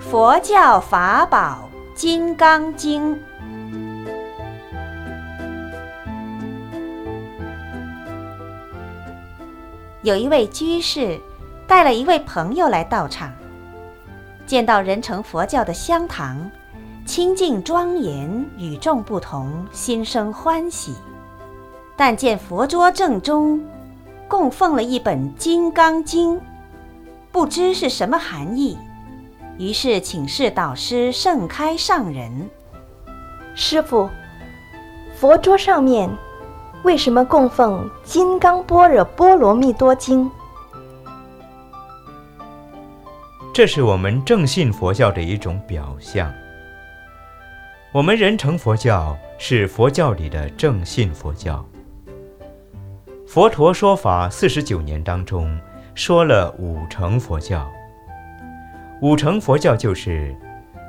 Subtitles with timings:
[0.00, 3.14] 佛教法宝《金刚经》。
[10.02, 11.20] 有一位居士
[11.66, 13.30] 带了一位朋友来道场，
[14.46, 16.50] 见到人成佛教的香堂，
[17.04, 20.94] 清净庄严，与众不同，心生欢喜。
[21.94, 23.62] 但见佛桌正中
[24.26, 26.36] 供奉了一本《金刚经》，
[27.30, 28.76] 不知是什么含义，
[29.60, 32.48] 于是请示导师盛开上人
[33.54, 34.08] ：“师傅，
[35.14, 36.08] 佛桌上面。”
[36.82, 40.24] 为什么供奉《金刚般若波罗蜜多经》？
[43.52, 46.32] 这是我们正信佛教的一种表象。
[47.92, 51.62] 我们人成佛教是佛教里的正信佛教。
[53.26, 55.54] 佛陀说法四十九年当中，
[55.94, 57.70] 说了五成佛教。
[59.00, 60.36] 五成佛教就是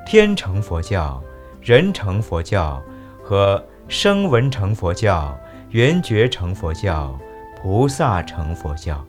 [0.04, 1.22] 天成佛教、
[1.62, 2.82] 人成佛教
[3.22, 5.36] 和声闻成佛教。
[5.70, 7.18] 缘觉成佛教，
[7.56, 9.02] 菩萨成佛教，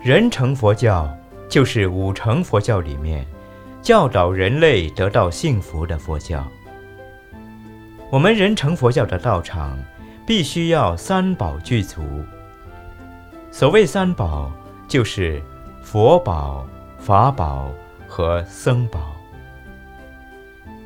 [0.00, 1.14] 人成佛教
[1.46, 3.26] 就是五成佛教里面
[3.82, 6.42] 教导人类得到幸福的佛教。
[8.10, 9.78] 我们人成佛教的道场
[10.26, 12.00] 必须要三宝具足。
[13.50, 14.50] 所谓三宝，
[14.88, 15.42] 就是
[15.82, 16.66] 佛宝、
[16.98, 17.70] 法宝
[18.06, 19.00] 和僧宝。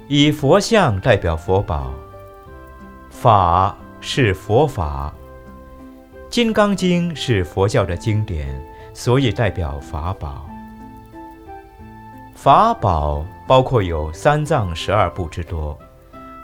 [0.08, 1.92] 以佛像代表佛宝，
[3.10, 3.76] 法。
[4.00, 5.12] 是佛法，
[6.30, 8.46] 《金刚经》是佛教的经典，
[8.94, 10.48] 所以代表法宝。
[12.32, 15.76] 法宝包括有三藏十二部之多。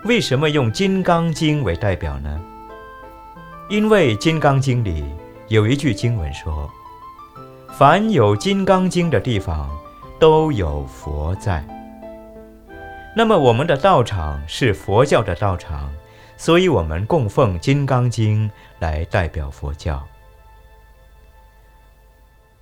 [0.05, 2.41] 为什么用《金刚经》为代表呢？
[3.71, 5.05] 因为《金刚经》里
[5.47, 6.69] 有一句经文说
[7.79, 9.71] ：“凡有《金刚经》的地方，
[10.25, 11.63] 都有佛在。”
[13.15, 15.93] 那么，我们的道场是佛教的道场。
[16.39, 20.03] 所以，我们供奉《金刚经》来代表佛教。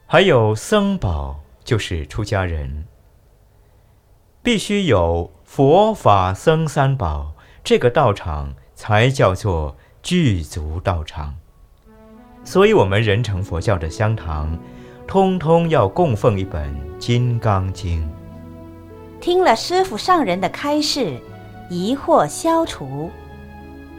[0.09, 2.85] 还有僧宝，就是出家人，
[4.43, 7.33] 必须有佛法僧三宝，
[7.63, 11.37] 这个道场才叫做具足道场。
[12.43, 14.59] 所以，我们人成佛教的香堂，
[15.07, 18.01] 通通要供奉一本《金刚经》。
[19.21, 21.19] 听了师傅上人的开示，
[21.69, 23.11] 疑惑消除。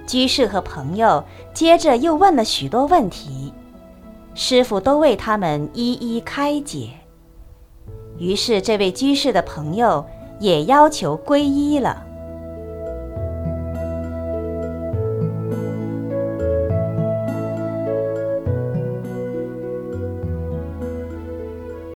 [0.05, 3.53] 居士和朋友接着又问了许多问题，
[4.33, 6.89] 师傅都为他们一一开解。
[8.17, 10.05] 于是，这位居士的朋友
[10.39, 12.05] 也要求皈依了。